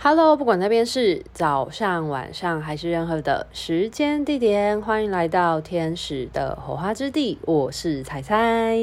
[0.00, 7.36] Hello，不管那边是早上、晚上还是任何的时间地点，欢迎来到天使的火花之地。
[7.42, 8.78] 我是彩彩。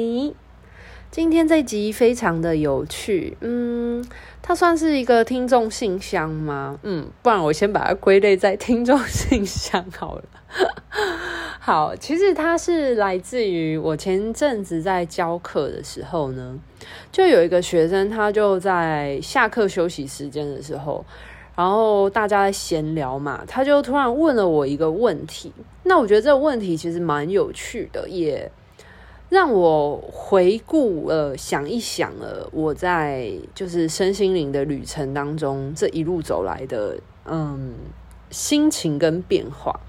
[1.10, 4.06] 今天这集非常的有趣，嗯，
[4.42, 6.78] 它算是一个听众信箱吗？
[6.82, 10.24] 嗯，不然我先把它归类在听众信箱好了。
[11.66, 16.56] 好，其实它是来自于我前阵子在教课的时候呢。
[17.10, 21.04] 就有一个学生，他就在下课休息时间的时候，
[21.56, 25.52] 然后大家在闲聊嘛，他就突然问了我一个问题。
[25.82, 28.48] 那我觉得这个问题其实蛮有趣的，也
[29.28, 37.74] 让我回顾呃想一想了我在就是身心灵的旅程当中这一路走来的嗯
[38.30, 39.80] 心情跟变化。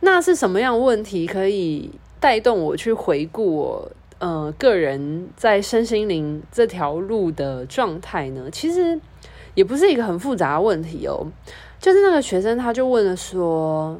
[0.00, 3.92] 那是什么样的问题可以带动我去回顾我？
[4.20, 8.98] 呃，个人在身心灵这条路的状态呢，其实
[9.54, 11.24] 也不是一个很复杂的问题哦。
[11.78, 13.96] 就是那个学生他就问了说：“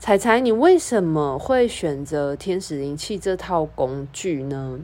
[0.00, 4.80] 彩彩，你为什么会选择天使灵气这套工具呢？”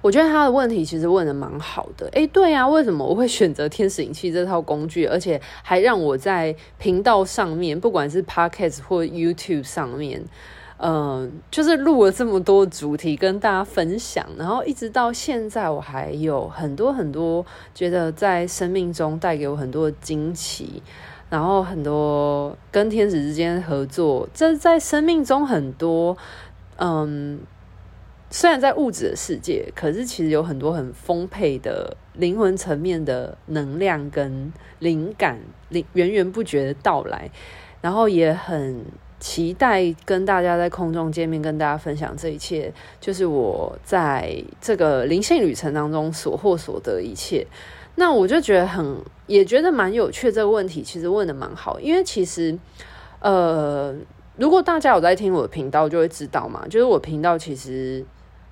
[0.00, 2.08] 我觉得他的问题其实问得蛮好的。
[2.12, 10.24] 诶，对啊，为什么我会选择天使灵气这套工具，而且还让我在频道上面，不管是 Podcast 或 YouTube 上面。
[10.80, 20.80] 嗯，就是录了这么多主题跟大家分享，然后一直到现在，我还有很多很多觉得在生命中带给我很多惊奇，
[21.28, 26.16] 然后很多跟天使之间合作，这在生命中很多，
[26.76, 27.40] 嗯，
[28.30, 35.38] 虽然在物质的世界，可是其实有很多很丰沛的灵魂层面的能量跟灵感，
[35.92, 37.30] 源源不绝的到来，
[37.80, 38.84] 然后也很。
[39.20, 47.44] 期待跟大家在空中见面，跟大家分享这一切，就是我在这个灵性旅程当中所获所得一切。
[47.96, 50.30] 那我就觉得很，也觉得蛮有趣。
[50.30, 52.56] 这个问题其实问的蛮好，因为其实，
[53.18, 53.92] 呃，
[54.36, 58.06] 如果大家有在听我的频道，就会知道嘛，就是我频道其实。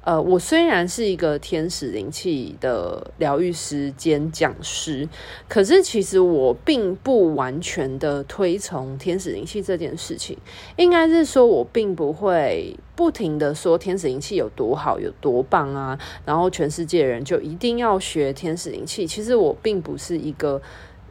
[0.06, 5.08] 呃，我虽然是一个天使灵气的疗愈师兼讲师，
[5.48, 10.38] 可是其实我并不完全的推崇天使灵气这件事情。
[10.76, 19.08] 应该是说，我并不会不停的说天使灵气有多好、有多棒啊，然后全世界人就一定要学天使灵气。
[19.08, 20.62] 其实我并不是一个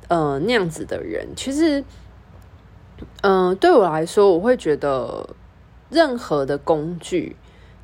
[0.07, 1.28] 呃那样子的人。
[1.35, 1.84] 其实，
[3.23, 5.35] 嗯、对我来说，我会觉得
[5.89, 7.35] 任何的工具。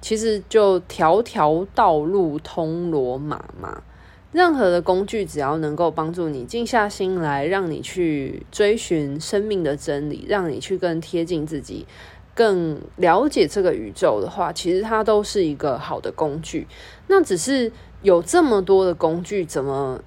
[0.02, 3.84] 其实就条条道路通罗马嘛，
[4.32, 11.86] 任何的工具只要能够帮助你静下心来，让你去追寻生命的真理，让你去更贴近自己，
[12.34, 16.68] 更了解这个宇宙的话，其实它都是一个好的工具。
[17.08, 20.02] 那只是有这么多的工具，怎么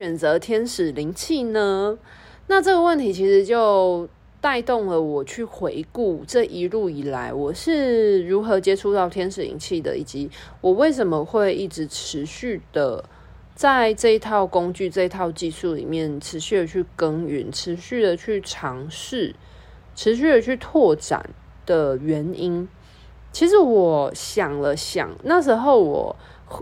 [0.00, 1.98] 选择天使灵气呢？
[2.46, 4.08] 那这个问题其实就。
[4.44, 13.02] 带动了我去回顾这一路以来我是如何接触到天使灵气的，以及我为什么会一直持续的
[13.54, 19.34] 在这一套工具、这一套技术里面持续的去耕耘、持续的去尝试、
[19.94, 21.30] 持续的去拓展
[21.64, 22.68] 的原因。
[23.32, 26.14] 其实我想了想，那时候我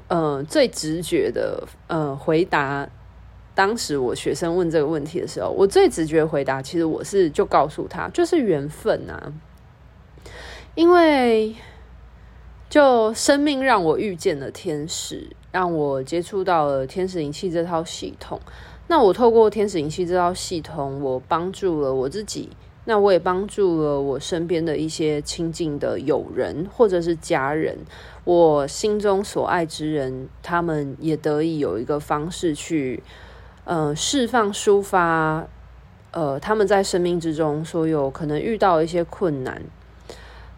[0.07, 2.89] 呃最直觉的呃回答。
[3.55, 9.33] 当时我学生问这个问题的时候，我最直觉回答，其实我是就告诉他，就是缘分啊。
[10.75, 11.55] 因为
[12.71, 18.41] 就生命让我遇见了天使，让我接触到了天使灵气这套系统。
[18.89, 22.49] 那我透过天使灵气这套系统，我帮助了我自己，
[22.87, 27.77] 那我也帮助了我身边的一些亲近的友人或者是家人，
[28.25, 33.03] 我心中所爱之人，他们也得以有一个方式去。
[33.65, 35.47] 呃，释放、抒发，
[36.11, 39.63] 呃，他们在生命之中所有可能遇到一些困难，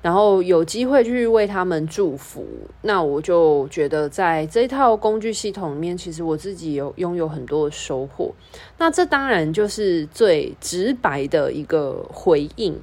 [0.01, 2.47] 然后有机会去为他们祝福。
[2.81, 8.33] 那我就觉得，在这套工具系统里面，其实我自己有拥有很多的收获。
[8.79, 12.81] 那这当然就是最直白的一个回应。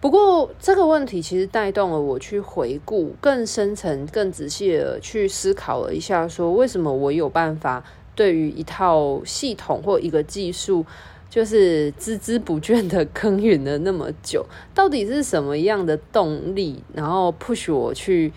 [0.00, 7.82] 不过，这个问题其实带动了我去回顾更深层、更仔细的去思考了一下，说为什么我有办法。
[8.18, 10.84] 对于一套系统或一个技术，
[11.30, 14.44] 就是孜孜不倦的耕耘了那么久，
[14.74, 18.32] 到底是什么样的动力，然后 push 我去，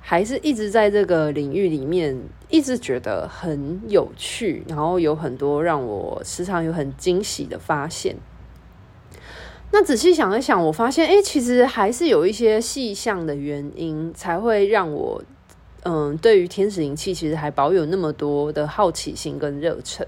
[0.00, 8.16] 还是一直在这个领域里面，一直觉得很有趣，然后有很多让我时常有很惊喜的发现。
[9.70, 15.22] 那仔细想一想，我发现，哎，其实还是有一些细项的原因，才会让我
[15.84, 20.06] 嗯，对于天使灵气，其实还保有那么多的好奇心跟热忱。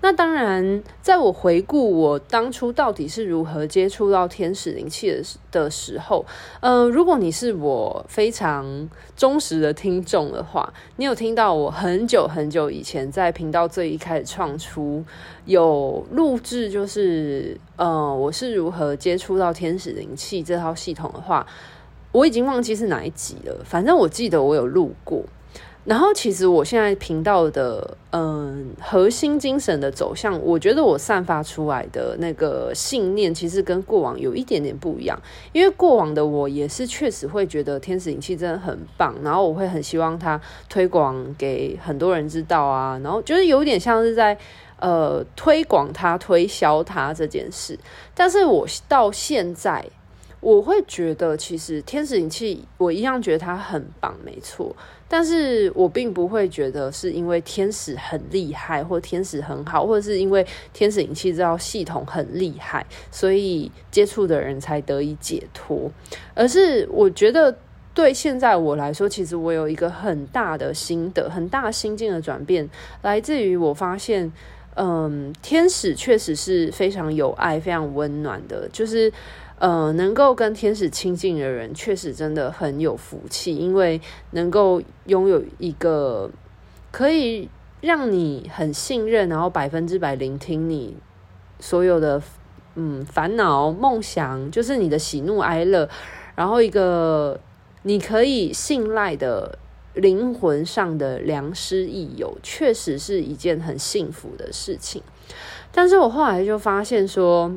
[0.00, 6.24] 那当然，在我回顾我当初到底是如何接触到天使灵气的的时候，
[6.60, 15.04] 嗯，如果你是我非常忠实的听众的话，你有听到我很久很久以前在频道最一开始创出
[15.46, 21.44] 有录制，就是嗯，我是如何接触到天使灵气这套系统的话。
[22.18, 25.22] 我已经忘记是哪一集了，反正我记得我有录过。
[25.84, 35.16] 然后，其实我现在频道的嗯核心精神的走向，我觉得我散发出来的那个信念，其实跟过往有一点点不一样。
[35.52, 40.38] 因为过往的我也是确实会觉得天使灵气真的很棒，然后我会很希望它
[40.68, 44.36] 推广给很多人知道啊，然后就是有点像是在
[44.80, 47.78] 呃推广它、推销它这件事。
[48.14, 49.82] 但是我到现在。
[50.40, 54.74] 我会觉得，其实天使灵气，我一样觉得它很棒，没错。
[55.08, 65.90] 但是我并不会觉得是因为天使很厉害，或天使很好，或者是因为天使灵气这套系统很厉害，所以接触的人才得以解脱。
[66.34, 67.56] 而是我觉得，
[67.92, 72.68] 对现在我来说，其实我有一个很大的心得，很大心境的转变，
[73.02, 74.30] 来自于我发现，
[74.76, 79.12] 嗯，天使确实是非常有爱、非常温暖的，就是。
[79.60, 84.00] 呃，能够跟天使亲近的人，确实真的很有福气，因为
[84.30, 86.30] 能够拥有一个
[86.92, 87.48] 可以
[87.80, 90.96] 让你很信任，然后百分之百聆听你
[91.58, 92.22] 所有的
[92.76, 95.88] 嗯烦恼、梦想，就是你的喜怒哀乐，
[96.36, 97.40] 然后一个
[97.82, 99.58] 你可以信赖的
[99.94, 105.02] 灵魂上的良师益友，确实是一件很幸福的事情。
[105.72, 107.52] 但是我后来就发现说。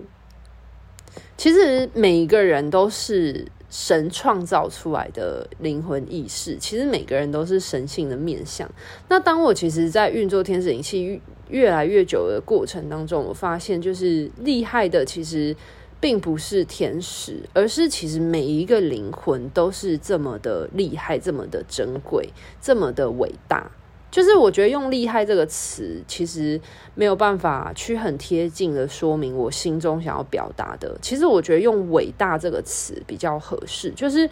[1.41, 8.69] 其实每一个人都是神创造出来的灵魂意识，其实每个人都是神性的面相。
[9.09, 15.55] 那当我其实，在运作天使灵气越来越久的过程当中，我发现，就是厉害的其实
[15.99, 22.29] 并不是天使，而是其实每一个灵魂都是这么的厉害，这么的珍贵，
[22.61, 23.71] 这么的伟大。
[24.11, 26.59] 就是我觉得用“厉害”这个词，其实
[26.93, 30.95] 没有办法去很贴近的说明我心中想要表达的。
[31.01, 33.89] 其实我觉得用“伟大”这个词比较合适。
[33.91, 34.29] 就是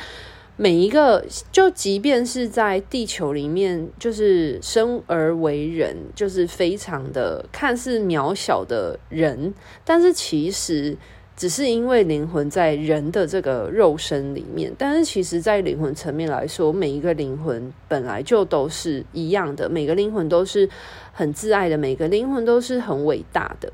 [0.58, 9.54] 每一个，就即便是在地球里面，就是生而为人，就是非常的看似渺小的人，
[9.86, 10.98] 但是其实。
[11.40, 20.70] 只是因为灵魂在人的这个肉身里面，但是其实，在灵魂层面来说，每一个灵魂本来就都是一样的，每个灵魂都是
[21.14, 23.72] 很自爱的，每个灵魂都是很伟大的。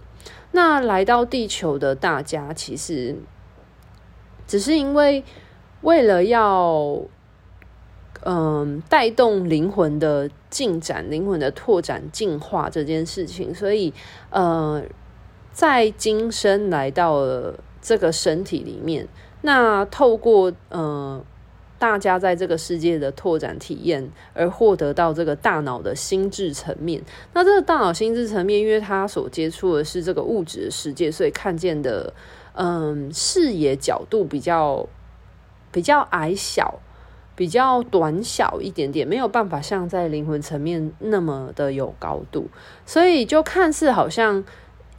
[0.52, 3.16] 那来到地球的大家，其实
[4.46, 5.24] 只是因为
[5.82, 7.02] 为了要
[8.24, 13.92] 嗯带动灵魂的进展、灵魂的拓展、进化这件事情，所以
[14.30, 14.84] 呃。
[15.56, 19.07] 在今生来到了这个身体里面，
[19.42, 21.24] 那透过呃
[21.80, 27.02] 大家在这个世界的拓展体验，而获得到这个大脑的心智层面。
[27.34, 32.13] 那这个大脑心智层面，因为它所接触的是这个物质的世界，所以看见的
[32.56, 34.86] 嗯视野角度比较
[35.72, 36.81] 比较矮小，
[37.34, 42.50] 比较短小一点点，没有办法像在灵魂层面那么的有高度，
[42.86, 44.44] 所以就看似好像。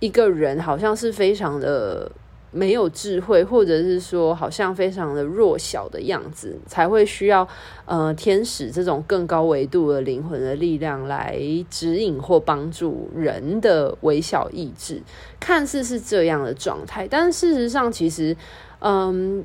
[0.01, 2.11] 一个人好像是非常的
[2.50, 7.47] 没有智慧，或者是说好像非常的弱小的样子，才会需要
[7.85, 11.38] 呃天使这种更高维度的灵魂的力量来
[11.71, 15.03] 指引或帮助人的微小意志，
[15.41, 18.37] 看似是这样的状态，但事实上其实
[18.81, 19.45] 嗯。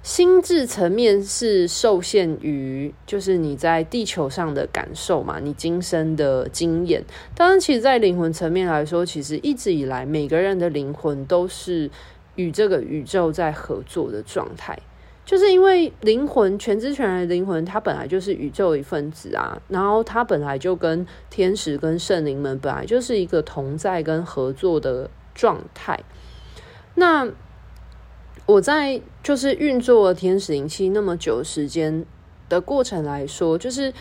[0.00, 7.04] 心智层面是受限于，就是你在地球上的感受嘛，你今生的经验。
[7.34, 11.90] 当然，其实，在灵魂层面来说，其实一直以来，每个人的灵魂都是
[12.36, 14.78] 与这个宇宙在合作的状态。
[15.26, 26.00] 就是因为灵魂全知全然的灵魂，它本来就是宇宙一份子啊，然后它本来就跟天使跟圣灵们本来就是一个同在跟合作的状态。
[26.94, 27.28] 那。
[28.48, 32.02] 我在就是运作天使灵气那么久时间
[32.48, 33.92] 的过程来说，就是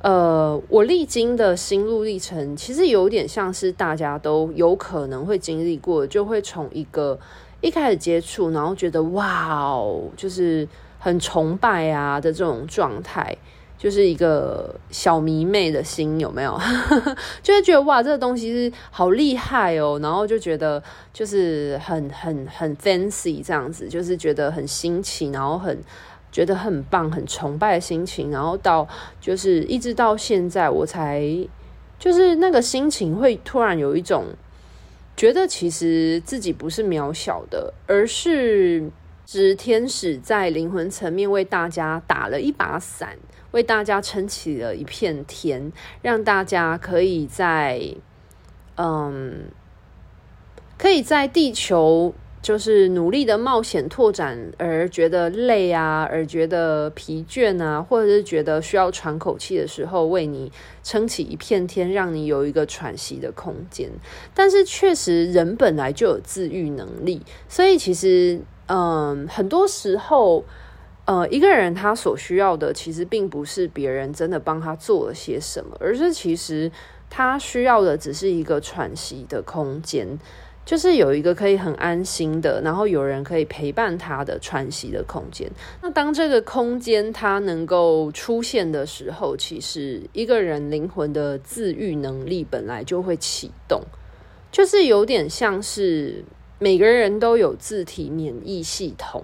[0.00, 7.18] 呃，我历经的心路历程，其实有点像是大家都有可能会经历过，就会从一个
[7.60, 10.68] 一开始接触，然后觉得哇哦，就是
[11.00, 13.36] 很崇拜啊的这种状态。
[13.78, 16.58] 就是一个小迷妹的心，有没有？
[17.42, 25.78] 就会觉得哇，这个东西是好厉害哦，然后就觉得就是很很很 fancy 这样子，就是觉得很新奇，然后很
[26.32, 28.88] 觉得很棒、很崇拜的心情，然后到
[29.20, 31.22] 就是一直到现在，我才
[31.98, 34.24] 就是那个心情会突然有一种
[35.16, 38.90] 觉得，其实自己不是渺小的，而是
[39.24, 43.16] 指天使在灵魂层面为大家打了一把伞，
[43.56, 45.72] 为大家撑起了一片天，
[46.02, 47.82] 让大家可以在
[48.76, 49.46] 嗯。
[50.78, 63.90] 可以在地球就是努力的冒险拓展，而觉得累啊，而觉得疲倦啊，或者是觉得需要喘口气的时候，为你撑起一片天，让你有一个喘息的空间。
[64.34, 70.44] 但是确实，人本来就有自愈能力，所以其实，嗯，很多时候，
[71.06, 76.70] 呃，一个人他所需要的，其实并不是别人真的帮他做了些什么，而是其实
[77.08, 80.18] 他需要的只是一个喘息的空间。
[80.64, 85.48] 就是有一个可以很安心的，然后有人可以陪伴他的喘息的空间。
[85.80, 93.80] 那当这个空间它能够出现的时候，其实一个人灵魂的自愈能力本来就会启动。
[94.50, 96.24] 就是有点像是
[96.58, 99.22] 每个人都有自体免疫系统。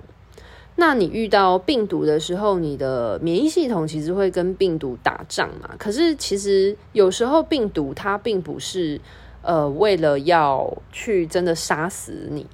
[0.76, 5.71] 那你遇到病毒的时候，你的免疫系统其实会跟病毒打仗嘛。
[5.79, 9.00] 可是其实有时候病毒它并不是。
[9.45, 12.47] 呃，为了要去真的杀死你，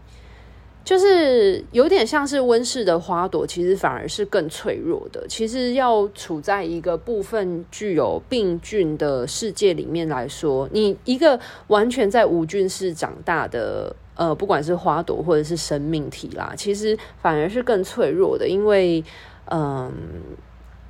[0.82, 5.26] 就是有点像是温室的花朵，其实反而是更脆弱的。
[5.28, 19.02] 其实要处在一个部分具有病菌的世界里面来说，你一个完全在无菌室长大的，呃，不管是花朵或者是生命体啦，其实反而是更脆弱的，因为，
[19.46, 19.92] 嗯、呃，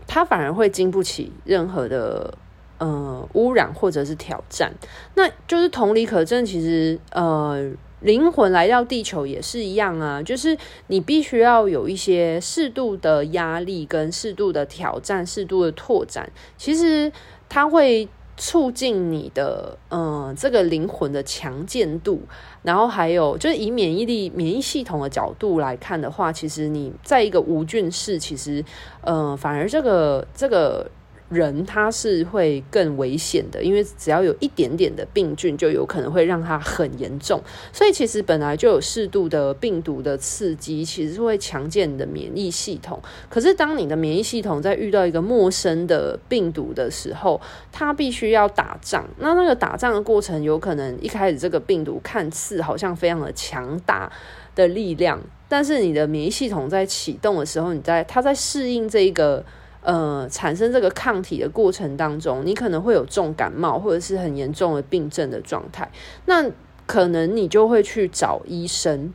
[0.09, 2.35] 它反而会经不起任何的。
[2.81, 4.73] 呃，污染或者是挑战，
[5.17, 6.47] 那就是同理可证。
[6.47, 10.57] 其实，呃，灵魂来到地球也是一样啊，就是
[10.87, 16.31] 你必须要有一些适度的压力跟适度的挑战、适度的拓展。
[16.57, 17.11] 其实
[17.49, 18.09] 它会
[18.39, 22.23] 促进你的，呃，这个灵魂的强健度。
[22.63, 28.65] 然后还有就是以免疫力、免疫系统的角度来看的话，其实你在一个无菌室，其实，
[29.03, 30.91] 呃，反而这个这个。
[31.29, 37.39] 人他是会更危险的，因为只要有一点点的病菌，就有可能会让他很严重。
[37.73, 42.99] 所以其实本来就有适度的病毒的刺激，其实是会强健你的免疫系统。
[43.29, 47.39] 可是当你的免疫系统在遇到一个陌生的病毒的时候，
[47.71, 49.07] 它必须要打仗。
[49.19, 54.11] 那那个打仗的过程，有可能一开始这个病毒看似好像非常的强大
[54.55, 59.45] 的力量，但是你的免疫系统在启动的时候，你在它在适应这一个。
[59.89, 65.91] 呃，产生这个抗体的过程当中，你可能会有重感冒或者是很严重的病症的状态，
[66.27, 66.51] 那
[66.87, 69.15] 可能你就会去找医生。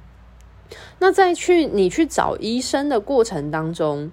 [0.97, 4.11] 那在去你去找医生的过程当中，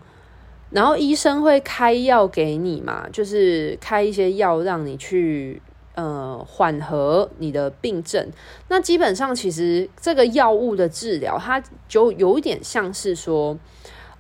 [0.69, 5.63] 然后医生会开药给你嘛，就是开一些药让你去
[5.95, 8.29] 呃缓和你的病症。
[8.69, 13.59] 那基本上其实这个药物的治疗，它就有点像是说。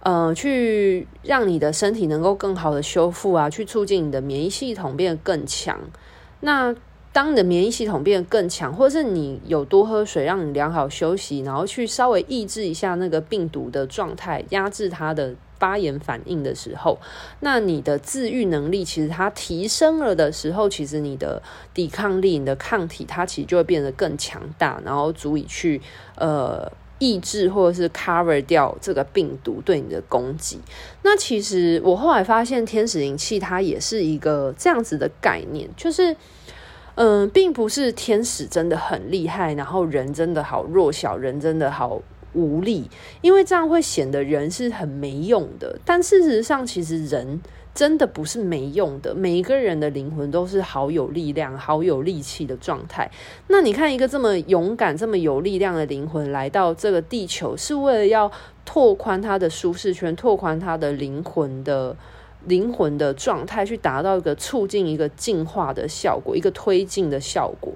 [0.02, 5.78] 呃，去让你的身体能够更好的修复啊，去促进你的免疫系统变得更强。
[6.40, 6.74] 那
[7.12, 16.98] 当你的免疫系统变得更强，或者是你有多喝水，让你良好休息，然后去稍微抑制一下那个病毒的状态，压制它的发炎反应的时候，
[17.40, 21.42] 那你的自愈能力其实它提升了的时候，其实你的
[21.74, 25.82] 抵抗力、你的抗体，它其实就会变得更强大，然后足以去
[26.14, 26.72] 呃。
[27.00, 30.60] 抑制或者是 cover 掉这个病毒对你的攻击。
[31.02, 36.14] 那其实我后来发现，天使灵气它也是一个这样子的概念，就是，
[36.94, 42.00] 嗯、并不是天使真的很厉害，然后人真的好弱小，人真的好
[42.34, 42.88] 无力，
[43.20, 45.76] 因为这样会显得人是很没用的。
[45.84, 47.40] 但事实上，其实人。
[47.74, 53.10] 真的不是没用的，每一个人的灵魂都是好有力量、好有力气的状态。
[53.46, 58.30] 那你看，一个这么勇敢、这么有力量的灵魂来到这个地球，是为了要
[58.64, 61.96] 拓宽他的舒适圈，拓宽他的灵魂的
[62.46, 67.72] 灵魂的状态，去达到一个促进、一个进化的效果，一个推进的效果。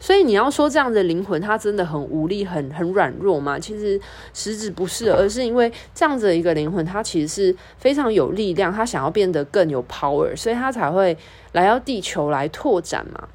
[0.00, 3.58] 所以你要说这样的灵魂，它真的很无力、很很软弱吗？
[3.58, 4.00] 其实
[4.32, 11.16] 实质不是，而是因为这样子的一个灵魂，它其实是非常有力量，它想要变得更有 power，所以它才会
[11.52, 13.28] 来到地球来拓展嘛。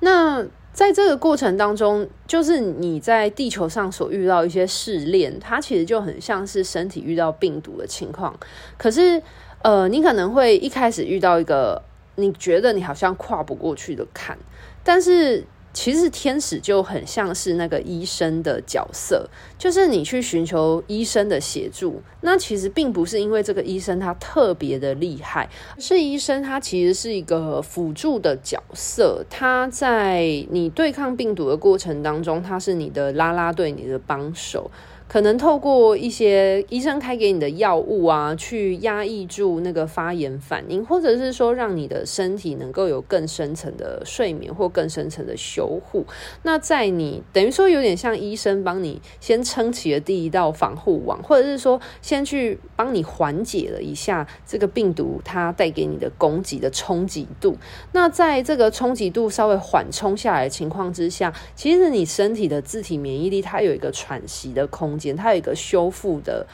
[0.00, 8.38] 那在这个过程当中，就是你在地球上所遇到一些试炼，它其实就很像是身体遇到病毒的情况。
[8.76, 9.22] 可是，
[9.62, 11.82] 呃，你可能会一开始遇到一个
[12.16, 14.36] 你觉得你好像跨不过去的坎。
[14.82, 22.02] 但是，其实天使就很像是那个医生的角色，就是你去寻求医生的协助。
[22.22, 34.70] 那其实并不是因为这个医生他特别的厉害，是医生他其实是一个辅助的角色，他在你对抗病毒的过程当中，他是你的拉拉队，你的帮手。
[35.10, 46.06] 可能透过一些医生开给你的药物啊，去压抑住那个发炎反应，或者是说让你的身体能够有更深层的睡眠或更深层的修护。
[46.44, 57.56] 那在你等于说有点像医生帮你先撑起了第一道防护网，或者是说先去帮你缓解了一下这个病毒它带给你的攻击的冲击度。
[57.90, 66.46] 那在这个冲击度稍微缓冲下来的情况之下，其实你身体的自体免疫力它有一个喘息的空它有一个修复的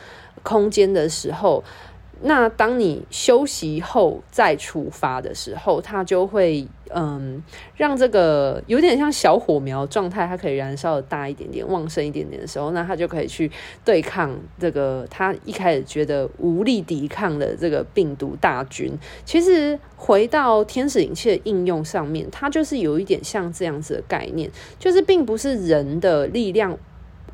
[0.43, 1.65] 空间的时候，
[2.23, 7.43] 那当你休息后再出发的时候，它就会嗯，
[7.75, 13.51] 让这个有点像小火苗状态，它可以燃烧的大一点点、旺盛一点点的时候，那它就可以去
[13.85, 18.97] 对抗这个它一开始觉得无力抵抗的这个病毒大军。
[19.27, 26.79] 其实回到天使灵气的应用上面，它就是有一点像这样子的概念，就是并不是人的力量。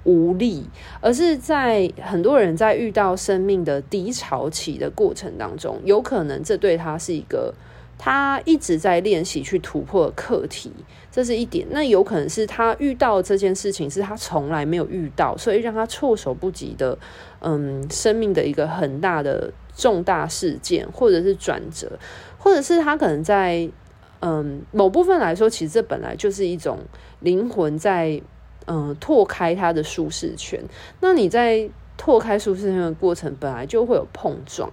[0.04, 0.64] 无力，
[1.00, 7.54] 而是在很多人在遇到生命的低潮期的过程当中，有可能这对他是一个
[7.96, 10.72] 他一直在练习去突破的课题，
[11.10, 11.64] 这是一点。
[11.70, 16.98] 那有可能是他遇到这件事情是他从来没有遇到，所以让他措手不及的，
[17.40, 21.96] 嗯，生命的一个很大的重大事件，或者是转折，
[22.38, 23.70] 或者是他可能在
[24.18, 26.80] 嗯某部分来说，其实这本来就是一种
[27.20, 28.20] 灵魂在。
[28.66, 30.62] 嗯，拓开它的舒适圈。
[31.00, 34.70] 那你在拓开舒适圈的过程，本来就会有碰撞。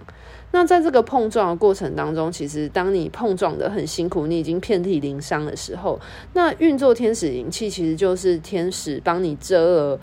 [0.52, 6.00] 那在这个碰撞的过程当中，其实当你碰撞得很辛苦，你已经遍体鳞伤的时候，
[6.32, 10.00] 那运作天使灵气，其实就是天使帮你遮了，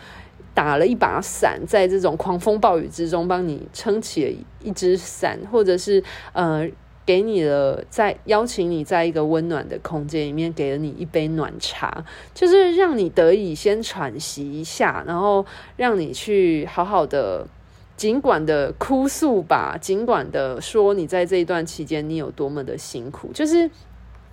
[0.53, 4.31] 打了一把伞，在这种狂风暴雨之中，帮你撑起了
[4.63, 6.03] 一只伞，或者是
[6.33, 6.69] 呃。
[7.07, 15.45] 给你了，在邀请你在一个温暖的空间里面，给了你一杯暖茶，就是让你得以先喘息一下，然后
[15.77, 17.47] 让你去好好的，
[17.95, 23.71] 尽管的哭诉吧，尽管的说你在这一段期间你有多么的辛苦，就是。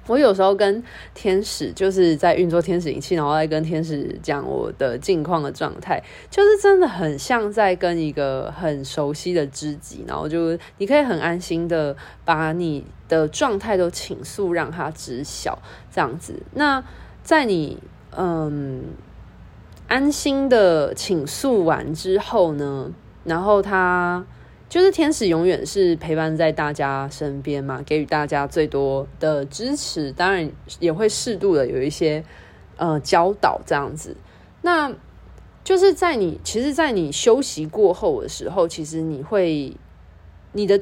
[0.06, 0.82] 我有时候跟
[1.14, 15.58] 天使就是在运作天使仪器，然后在跟天使讲我的近况的状态，就是真的很像在跟一个很熟悉的知己，然后就你可以很安心的把你的状态都倾诉，让他知晓
[15.90, 16.42] 这样子。
[16.52, 16.84] 那
[17.22, 17.78] 在你
[18.16, 18.84] 嗯
[19.88, 22.90] 安心的倾诉完之后呢，
[23.24, 24.24] 然后他。
[24.74, 32.24] 就是天使永远是陪伴在大家身边嘛，给予大家最多的支持，当然也会适度的有一些
[32.76, 34.16] 呃教导这样子。
[34.62, 34.92] 那
[35.62, 39.72] 就是在你其实，在你休息过后的时候，其实你会
[40.50, 40.80] 你的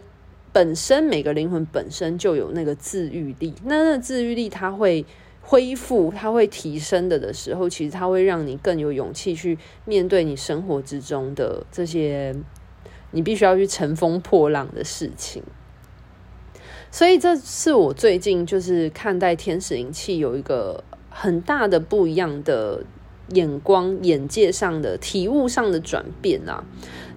[0.55, 5.05] 本身每个灵魂本身就有那个自愈力，那那个自愈力它会
[5.43, 12.35] 恢复，它会提升的的时候，其实它会让你更有勇气去面对你生活之中的这些。
[13.13, 15.43] 你必须要去乘风破浪的事情，
[16.91, 22.85] 所以这是我最近就是看待天使灵气有一个很大的不一样的
[23.29, 26.65] 眼光、眼界上的体悟上的转变啊。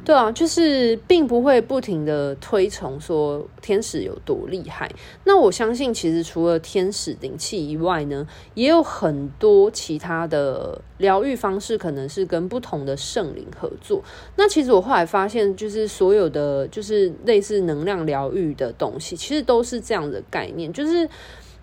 [0.06, 4.90] 对啊，就是并不会不停的推崇说天使有多厉害。
[5.24, 14.04] 那我相信，其实除了天使灵气以外呢，也有很多其他的疗愈方式，可能是跟不同的圣灵合作。
[14.36, 21.10] 那其实我后来发现，就是所有的就是类似能量疗愈的东西，其实都是这样的概念，就是。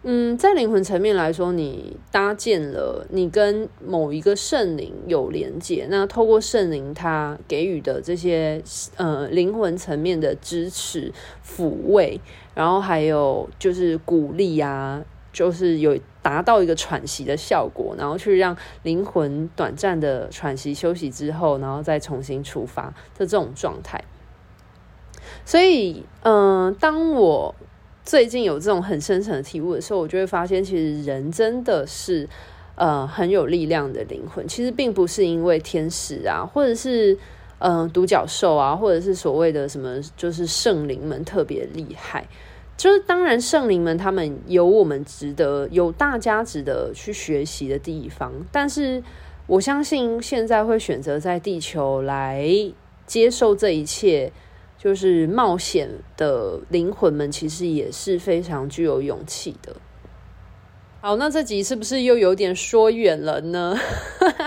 [0.04, 8.60] 嗯，在灵魂层面来说，你搭建了你跟某一个圣灵有连接，那透过圣灵他给予的这些
[8.96, 11.12] 呃灵魂层面的支持、
[11.46, 12.20] 抚慰，
[12.52, 24.02] 然后还有就是鼓励啊，就是有达到一个喘息的效果，然后去让灵魂短暂的喘息休息之后，然后再重新出发的这种状态。
[25.44, 27.54] 所以，嗯、呃，当我。
[28.04, 32.28] 最近有这种很深层的体悟的时候，我就会发现，其实人真的是
[32.74, 34.46] 呃很有力量的灵魂。
[34.48, 37.14] 其实并不是因为天使啊，或者是
[37.58, 42.26] 嗯、呃、独角兽啊，或者是所谓的什么，就是圣灵们特别厉害。
[42.76, 48.32] 就是当然，圣灵们他们有我们值得，有大家值得去学习的地方。
[48.50, 49.00] 但是
[49.46, 52.50] 我相信，现在会选择在地球来
[53.06, 54.32] 接受这一切。
[54.82, 59.76] 就是冒险的灵魂们，其实也是非常具有勇气的。
[61.00, 63.78] 好，那这集是不是又有点说远了呢？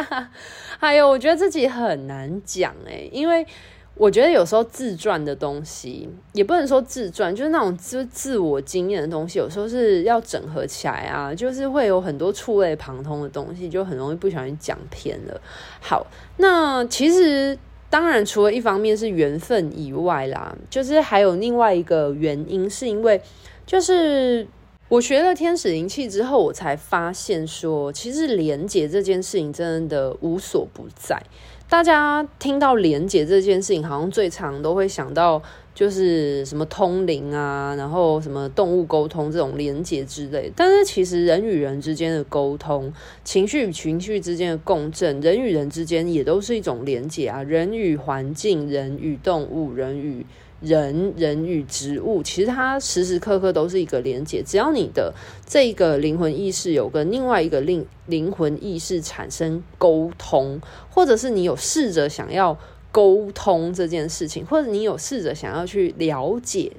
[0.77, 3.47] 还有，我觉得这集很难讲诶，因为
[3.93, 15.39] 我觉得有时候自传的东西，也不能说自传，就是那种自自我经验的东西，有时候是要整合起来啊，就是会有很多触类旁通的东西，就很容易不小心讲偏了。
[15.79, 17.57] 好，那其实
[17.95, 23.21] 当然除了一方面是缘分以外啦，就是还有另外一个原因，是因为
[23.65, 24.45] 就是。
[24.87, 31.19] 我学了天使灵气之后，我才发现说，其实连接这件事情真的无所不在。
[31.67, 35.41] 大家听到连接这件事情，好像最常都会想到
[35.73, 40.49] 就是什么通灵啊，然后什么动物沟通这种连接之类。
[40.55, 47.41] 但是其实人与人之间的沟通，情绪与情绪之间的共振，人与人之间也都是一种连接啊。
[47.41, 50.25] 人与环境，人与动物，人与。
[50.65, 54.41] 人人与植物，其实它时时刻刻都是一个连接。
[54.43, 55.13] 只要你的
[55.45, 62.57] 这个灵魂意识有跟另外一个灵灵魂意识产生沟通，或者是你有试着想要
[62.91, 66.71] 沟通这件事情，或者你有试着想要去了解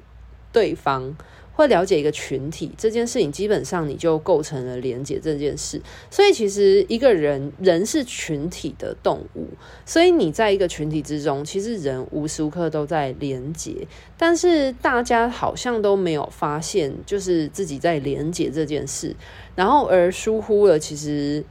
[0.51, 1.15] 对方。
[1.57, 5.81] 会了解一个群体这件事情，基本上你就构成了连结这件事。
[6.11, 9.47] 所以其实一个人，人是群体的动物，
[9.83, 13.87] 所以你在一个群体之中，其实人无时无刻都在连结。
[14.15, 19.15] 但是大家好像都没有发现，就是自己在连结这件事，
[19.55, 21.43] 然后而疏忽了其实，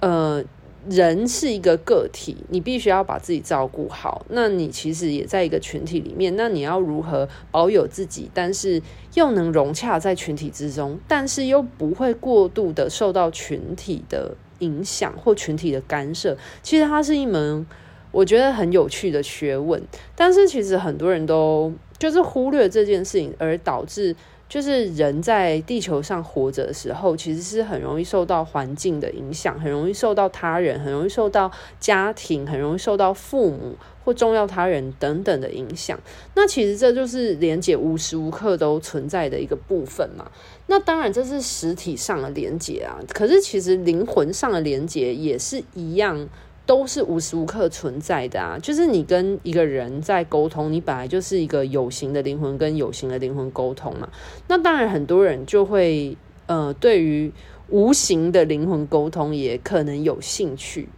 [0.00, 0.44] 呃。
[0.88, 4.24] 人是一个个体，你必须要把自己照顾好。
[4.28, 8.80] 那你其实也在一个群体里面，那你要如何保有自己，但是
[9.14, 16.36] 又能融洽在群体之中，但是又不会过度的受到群体的影响或群体的干涉？
[16.62, 17.66] 其实它是一门
[18.10, 19.82] 我觉得很有趣的学问，
[20.14, 24.14] 但是其实很多人都就是忽略这件事情，而导致。
[24.54, 35.98] 就是人在地球上活着的时候，其实是很容易受到环境的影响，很容易受到他人，很容易受到家庭，很容易受到父母或重要他人等等的影响。
[36.36, 40.30] 那其实这就是连接无时无刻都存在的一个部分嘛。
[40.68, 46.28] 那当然这是实体上的连接啊，可是其实灵魂上的连接也是一样。
[46.66, 48.58] 都是无时无刻存在的啊！
[48.58, 54.08] 就是你跟一个人在沟通，你本来就是一个有形的灵魂跟有形的灵魂沟通嘛。
[54.48, 57.32] 那当然，很多人就会呃，对于
[57.68, 60.88] 无形的灵魂沟通也可能有兴趣。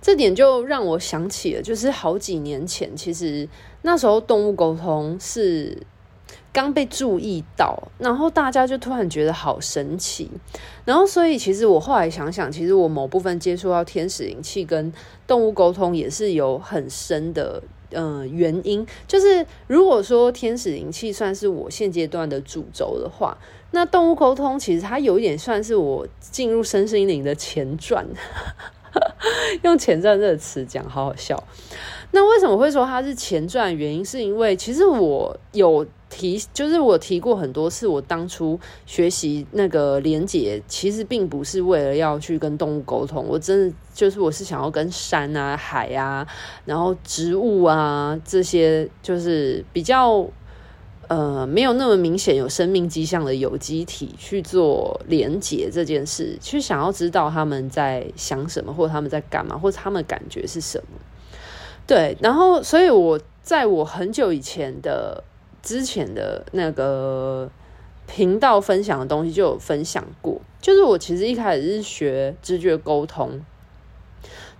[0.00, 3.48] 这点就让我想起了，就是好几年前，其实
[3.82, 5.76] 那时候动物沟通是。
[6.52, 10.30] 刚被注意到，然后大家就突然觉得好神奇，
[10.84, 14.92] 然后所以其实我后来想想，其实我某部分接触到天使灵气跟
[15.26, 18.84] 动物沟通也是有很深的呃原因。
[19.06, 23.36] 就是如果说天使灵气算是我现阶段的主轴的话，
[23.70, 28.06] 那动物沟通其实它有一点算是我进入身心灵的前传。
[29.62, 31.42] 用前传这个词讲，好好笑。
[32.10, 33.74] 那为什么会说它是前传？
[33.76, 35.86] 原因是因为其实我有。
[36.10, 46.26] 提就是我提过很多次，我当初学习那个连接，其实并不是为了要去跟动物沟通，我真的就是我是想要跟山啊、海啊，
[46.64, 50.26] 然后植物啊这些，就是比较
[51.08, 60.98] 呃没有那么明显有生命迹象的有机体去做连结这件事，去想要知道他们在想什么，或者他们在干嘛，或者他们感觉是什么。
[61.86, 65.24] 对，然后所以我在我很久以前的。
[65.60, 67.50] 之前的那个
[68.06, 73.40] 频道分享的东西就有分享过，就是我其实一开始是学直觉沟通，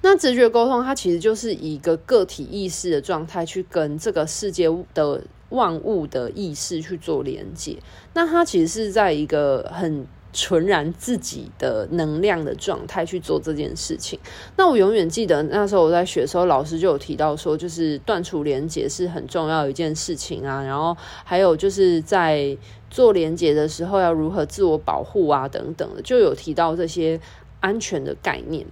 [0.03, 7.77] 那直觉沟通它其实就是一个个体意识的状态去跟这个世界的万物的意识去做连接，
[8.15, 10.07] 那它其实是在一个很。
[10.31, 14.21] 纯然自己的能量的状态去做这件事情。
[14.57, 20.63] 那我永远记得那时候我在学的时候，老师就有提到说，就是断除连接是很重要的一件事情啊。
[20.63, 22.57] 然后还有就是在
[22.91, 27.19] 做连接的时候要如何自我保护啊，等等的，就有提到这些
[27.61, 28.67] 安全的概念。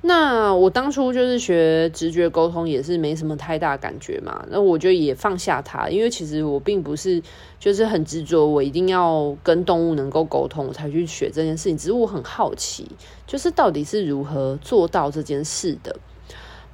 [0.00, 4.46] 那我当初就是学直觉沟通，也是没什么太大感觉嘛。
[4.48, 7.20] 那我就也放下它，因为其实我并不是
[7.58, 11.76] 就是很执着，我一定要跟动物能够沟通，我才去学这件事情。
[11.76, 12.86] 只是我很好奇，
[13.26, 15.96] 就是到底是如何做到这件事的。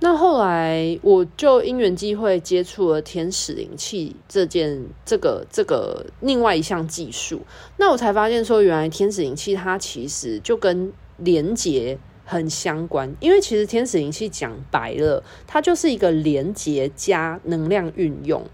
[0.00, 7.40] 那后来我就因缘机会接触了天使灵气这件这个这个另外一项技术，
[7.78, 11.98] 那我才发现说，原来天使灵气它其实就跟连接。
[12.24, 18.46] 很相关，因为其实天使灵气讲白了，它就是一个连接加能量运用，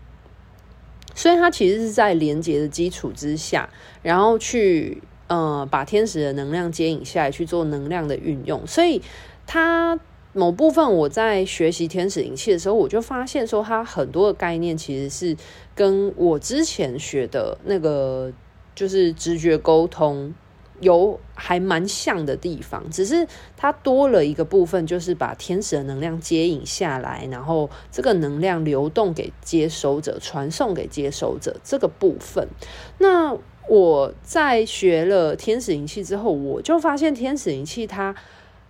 [1.14, 3.70] 所以它其实是在连接的基础之下，
[4.02, 9.00] 然后去呃把天使的能量接引下来去做能量的运用，所以
[9.46, 9.98] 它
[10.32, 15.36] 某部分我在学习天使灵气的时候，我就发现说它很多的概念其实是
[15.74, 18.32] 跟我之前学的那个
[18.74, 20.34] 就是直觉沟通。
[20.80, 32.48] 有还蛮像的地方，只是它多了一个部分，就是把天使的能量接引下来，然后这个能量流动给接收者，传送给接收者这个部分。
[32.98, 33.36] 那
[33.68, 38.14] 我在学了天使灵气之后，我就发现天使灵气它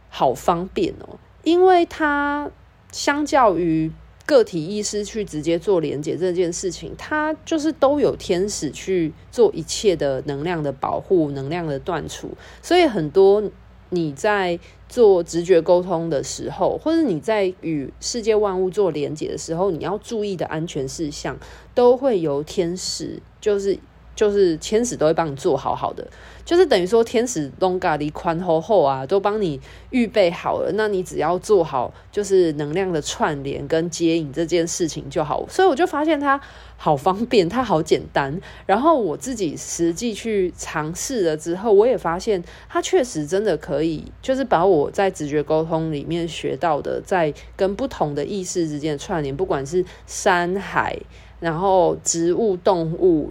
[0.09, 2.51] 好方便哦，因为它
[2.93, 3.91] 相较于。
[4.31, 12.31] 个体意识去直接做连接这件事情，它就是都有天使去做一切的能量的保护、能量的断除。
[12.63, 13.43] 所以很多
[13.89, 14.57] 你在
[14.89, 21.37] 做直觉沟通的时候，或者你在与世界万物做连接的时候，你要注意的安全事项，
[21.75, 23.77] 都会由天使就是。
[24.17, 26.07] 就是天使都会帮你做好好的，
[26.51, 29.61] 就是等于说天使东嘎的宽厚厚啊，都帮你
[29.91, 30.73] 预备好了。
[30.75, 35.47] 那你只要做好就是能量的串联跟接引这件事情就好。
[35.49, 36.41] 所以我就发现它
[36.77, 38.37] 好方便，它好简单。
[38.67, 50.99] 然后我自己实际去尝试了之后，我也发现它确实真的可以，就是把我在直觉沟通里面学到的，在跟不同的意识之间串联，不管是山海，
[51.39, 53.31] 然后植物、动物。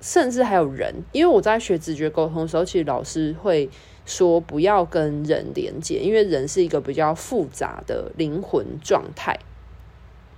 [0.00, 3.68] 甚至还有人，因为我在学直觉沟通的时候，其实老师会
[4.06, 9.38] 说不要跟人连接，因为人是一个比较复杂的灵魂状态。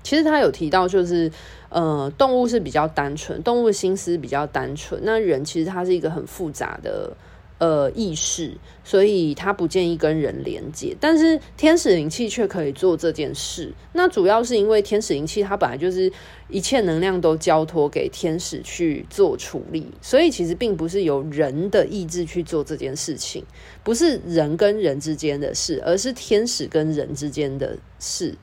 [0.03, 1.31] 其实他有提到，就是
[1.69, 7.17] 呃，动物是比较单纯，动物的心思比较单纯，那人其实他是一个很复杂的。
[7.63, 13.73] 呃，意识，所以他不建议跟人连接，但是天使灵气却可以做这件事。
[13.93, 16.11] 那主要是因为天使灵气它本来就是
[16.49, 23.45] 一切能量都交托给天使去做处理，所以其实并不是由人的意志去做这件事情，
[23.85, 28.37] 不是人跟人之间的事，而是天使跟人之间的事。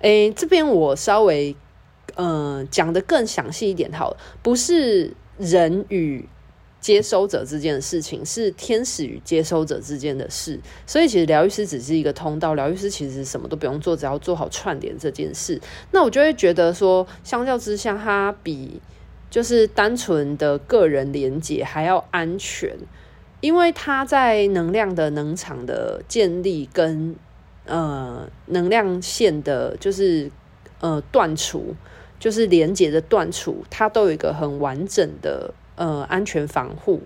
[0.00, 1.54] 诶，这边我稍微
[2.14, 6.26] 嗯讲得更详细一点好了，不是人与。
[6.86, 15.60] 接收者之间的事情是天使与接收者之间的事，所以其实疗愈师只是一个通道，疗愈师其实什么都不用做，只要做好串联这件事。
[15.90, 18.80] 那我就会觉得说，相较之下，它比
[19.28, 22.76] 就是单纯的个人连接还要安全，
[23.40, 27.16] 因为它在能量的能场的建立跟
[27.64, 30.30] 呃能量线的，就是
[30.78, 31.74] 呃断除，
[32.20, 35.52] 就是连接的断除，它都有一个很完整的。
[35.76, 37.00] 呃，安全防护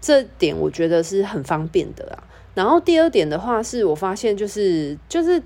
[0.00, 2.22] 这点我觉得是很方便的啊。
[2.54, 5.42] 然后第二点的话，是我发现就是就是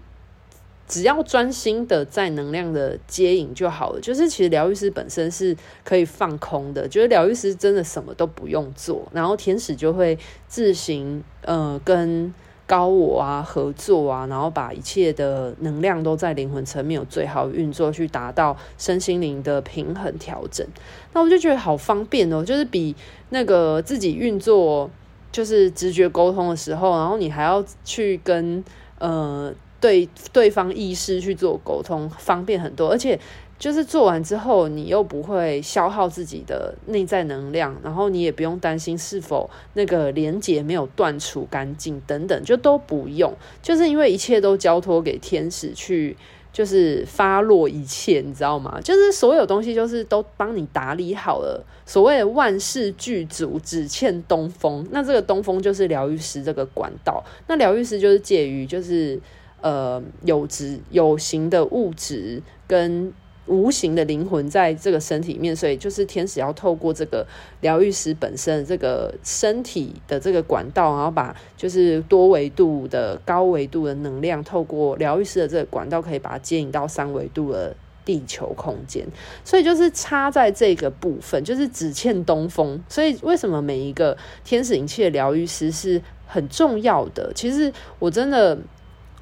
[0.87, 4.01] 只要专心的在能量的接引就好了。
[4.01, 12.33] 就是其实疗愈师本身是可以放空的，就是疗愈师真的什么都不用做，然后天使就会自行呃跟。
[12.71, 20.65] 高我啊，合作啊，然后把一切的能量都在灵魂层面有最好运作，去达到身心灵的平衡调整。
[21.13, 22.95] 那我就觉得好方便哦，就是比
[23.31, 24.89] 那个自己运作，
[25.33, 28.63] 就是直觉沟通的时候，然后你还要去跟
[29.01, 33.19] 呃对对方意识去做沟通，方便很多，而且。
[33.61, 43.31] 就是做完之后，你又不会消耗自己的内在能量，然后你也不用担心是否那个连接没有断除干净等等，就都不用。
[43.61, 46.17] 就是因为一切都交托给天使去，
[46.51, 48.81] 就是发落一切，你知道吗？
[48.83, 51.63] 就是所有东西就是都帮你打理好了。
[51.85, 54.89] 所谓的万事俱足，只欠东风。
[54.91, 57.23] 那这个东风就是疗愈师这个管道。
[57.47, 59.21] 那疗愈师就是介于就是
[59.61, 63.13] 呃有质有形的物质跟。
[63.51, 67.27] 无形的灵魂在这个身体里面，所以就是天使要透过这个
[67.63, 79.05] 疗愈师本身这个身体的这个管道，然后把就是多维度的高维度的能量，透过疗愈师的这个管道，可以把它接引到三维度的地球空间。
[79.45, 82.81] 所以就是差在这个部分，就是只欠东风。
[82.89, 87.33] 所以为什么每一个天使灵气的疗愈师是很重要的？
[87.35, 88.57] 其实我真的。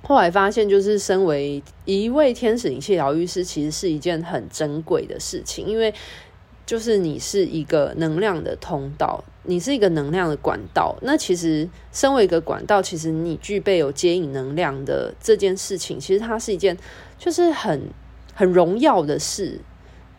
[0.03, 5.93] 后来发现，就是身为一位天使灵气疗愈师，其实是一件很珍贵的事情，因为
[6.65, 10.97] 就是你是一个能量的通道，你是一个能量的管道。
[11.03, 16.77] 那其实身为一个管道，其实你具备有接引能量的这件事情，其实它是一件
[17.19, 17.91] 就是很
[18.35, 19.61] 很荣耀的事。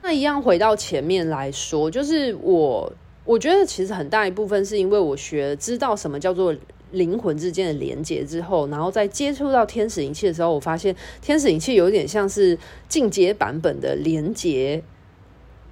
[0.04, 2.94] 那一样回到前面来说，就是我
[3.26, 6.54] 我觉得其实很大一部分是因为我学知道什么叫做。
[6.92, 14.82] 灵魂之间的连接之后，然后再接触到天使灵气的时候，我发现天使灵气有点像是进阶版本的连接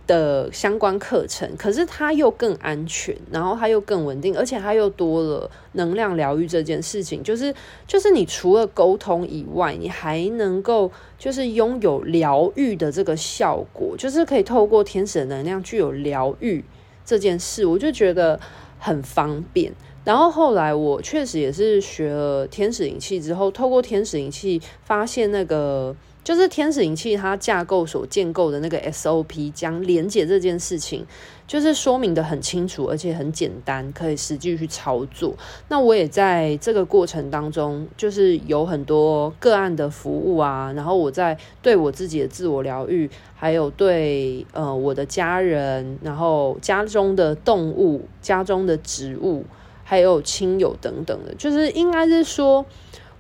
[0.05, 7.53] 的相关课程，可是它又更安全，然后它又更稳定，而且它又多了能量疗愈这件事情，就是
[7.85, 16.63] 就是你除了沟通以外，你还能够就是拥有疗愈的这个效果，就是可以透过天使的能量具有疗愈
[17.03, 18.39] 这件事，我就觉得
[18.79, 19.73] 很方便。
[20.07, 25.93] 然后后来我确实也是学了天使灵气之后，透过天使灵气发现那个。
[26.23, 31.05] 就是天使灵气它架构所建构的那个 SOP，将连接这件事情，
[31.47, 35.33] 就是说明得很清楚，而且很简单，可以实际去操作。
[35.69, 49.45] 那我也在这个过程当中，就是有很多个案的服务啊，然后我在对我自己的自我疗愈，还有对呃我的家人，然后家中的动物、家中的植物，
[49.89, 52.65] 还有亲友等等的，就是应该是说，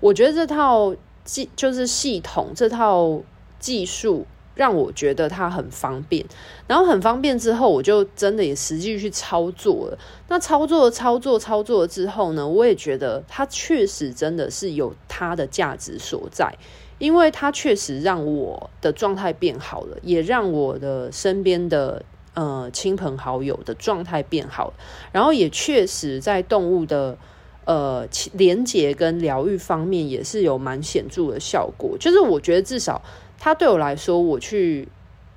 [0.01, 0.93] 我觉得这套。
[1.27, 3.21] 技就是系统这套
[3.59, 4.25] 技术
[4.55, 6.25] 让我觉得它很方便，
[6.67, 9.99] 然后很方便之后，我就真的也实际去操作了。
[10.29, 16.57] 那操作操作操作之后呢，我也觉得它确实真的是有它的价值所在，
[16.97, 22.05] 因为它确实让我的状态变好了，也让我的身边的
[22.37, 24.71] 呃亲朋好友的状态变好，
[25.11, 27.17] 然后也确实在动物的。
[27.65, 31.97] 呃，连接跟疗愈方面也是有蛮显著的效果。
[31.99, 33.01] 就是我觉得至少
[33.37, 34.87] 它对我来说，我去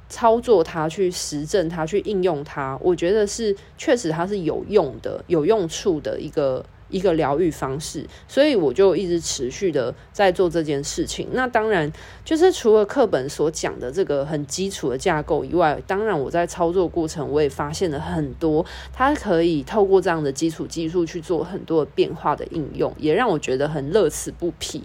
[0.09, 6.65] 操作它、去实证它、去应用它，我觉得是确实它是有用的、有用处的一个。
[6.91, 11.29] 一个疗愈方式，所以我就一直持续的在做这件事情。
[11.33, 11.91] 那当然，
[12.25, 24.83] 就是除了课本所讲的这个很基础的架构以外，当然我在操作过程我也发现了很多，它可以透过这样的基础技术去做很多的变化的应用，也让我觉得很乐此不疲。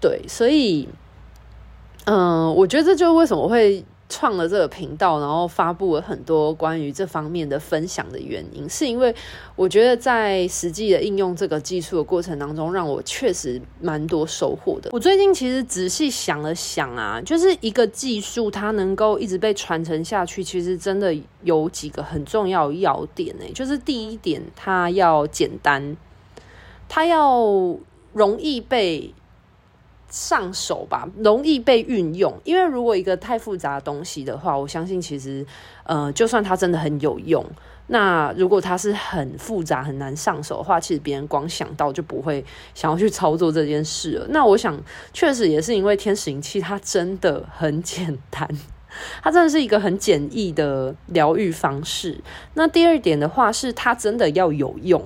[0.00, 0.88] 对，所以，
[2.06, 3.84] 嗯、我觉得这就是为什么会。
[4.08, 9.12] 创了这个频道，然后发布了很多关于这方面的分享的原因，是因为
[9.56, 14.90] 我觉得在实际的应用这个技术的过程当中，让我确实蛮多收获的。
[14.92, 23.44] 我最近其实仔细想了想啊，就是一个技术它能够一直被传承下去，其实真的有几个很重要要点呢。
[23.54, 25.96] 就是第一点，它要简单，
[26.88, 27.42] 它要
[28.12, 29.12] 容易被。
[30.14, 32.32] 上手吧，容易被运用。
[32.44, 35.44] 因为如果一个太复杂的东西的话，我相信其实，
[35.82, 37.44] 呃，就算它真的很有用，
[37.88, 42.44] 那如果它是很复杂、很难上手的话，其实别人光想到就不会
[42.76, 44.26] 想要去操作这件事了。
[44.30, 44.80] 那我想，
[45.12, 48.48] 确实也是因为天使灵气它真的很简单。
[49.20, 52.20] 它真的是一个很简易的疗愈方式。
[52.54, 55.02] 那第二点的话是，它真的要有用，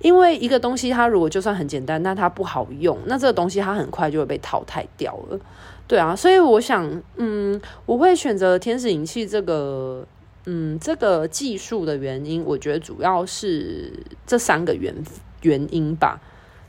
[0.00, 5.38] 因为一个东西它如果就算很简单，那它不好用，那这个东西它很快就会被淘汰掉了。
[5.88, 10.06] 对啊，所以我想，嗯，我会选择天使银器这个，
[10.44, 13.92] 嗯，这个技术的原因，我觉得主要是
[14.26, 14.94] 这三个原
[15.42, 16.20] 原因吧。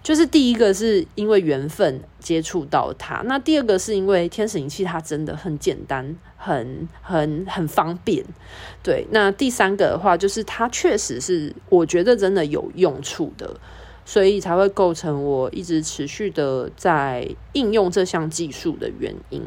[0.03, 8.23] 就是第一个是因为缘分接触到它，那第二个是因为天使银器它真的很简单，很很很方便，
[8.81, 9.05] 对。
[9.11, 13.59] 那第三个的话就是它确实是我觉得真的有用处的，
[14.05, 19.41] 所以才会构成我一直持续的在应用这项技术的原因。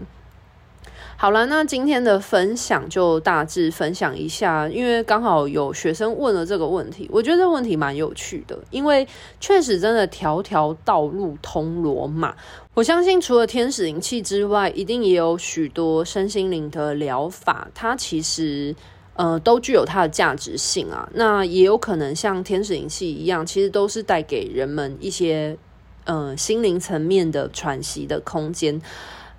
[1.20, 9.06] 好了，那今天的分享就大致分享一下，因为刚好有学生问了这个问题，我觉得这个问题蛮有趣的，因为
[9.38, 12.34] 确实真的条条道路通罗马。
[12.72, 18.74] 我相信除了天使灵气之外，一定也有许多身心灵的疗法，它其实
[19.12, 21.06] 呃都具有它的价值性啊。
[21.12, 25.58] 那也有可能像天使灵气一样，其实都是带给人们一些
[26.04, 28.80] 呃心灵层面的喘息的空间。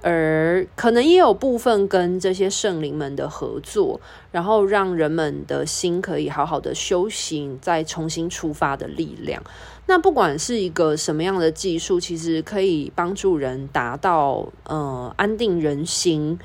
[0.02, 9.44] 而可能也有部分跟这些圣灵们的合作，然后让人们的心可以好好的修行，再重新出发的力量。
[9.88, 16.40] 那不管是一个什么样的技术，其实可以帮助人达到呃安定人心，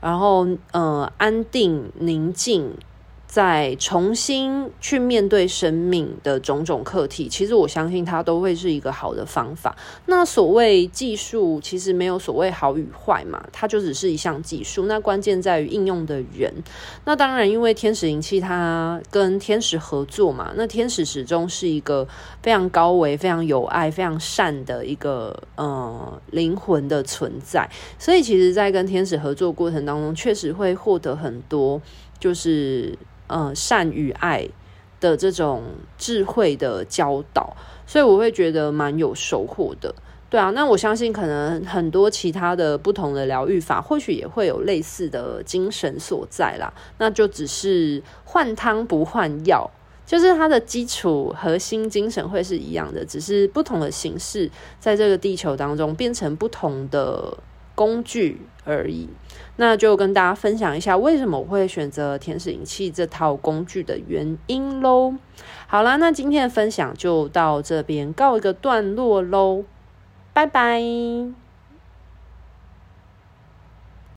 [0.00, 2.72] 然后呃安定宁静。
[3.30, 9.76] 再重新去面对生命的种种课题，其实我相信它都会是一个好的方法。
[10.06, 14.86] 那所谓技术，其实没有所谓好与坏嘛，它就只是一项技术。
[14.86, 16.52] 那关键在于应用的人。
[17.04, 22.04] 那当然，因为天使灵气它跟天使合作嘛，那天使始终是一个
[22.42, 27.70] 非常高维、非常有爱、非常善的一个呃灵魂的存在。
[27.96, 31.80] 所以，其实，在跟天使合作过程当中，确实会获得很多，
[32.18, 32.98] 就是。
[33.30, 34.48] 呃，善与爱
[34.98, 35.62] 的这种
[35.96, 37.56] 智慧的教导，
[37.86, 39.94] 所以我会觉得蛮有收获的。
[40.28, 46.72] 对啊，那我相信可能很多其他的不同的疗愈法，或许也会有类似的精神所在啦。
[46.98, 49.70] 那就只是换汤不换药，
[50.04, 54.50] 就是它的基础核心精神会是一样的，只是不同的形式
[54.80, 57.36] 在这个地球当中变成不同的
[57.74, 59.08] 工具而已。
[59.60, 65.14] 那就跟大家分享一下，为什么我会选择天使引气这套工具的原因喽。
[65.66, 69.64] 好啦，那今天的分享就到这边告一个段落喽。
[70.32, 70.80] 拜拜。